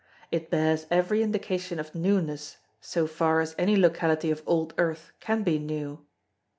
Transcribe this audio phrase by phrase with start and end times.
[0.31, 5.43] It bears every indication of newness so far as any locality of old earth can
[5.43, 6.03] be new.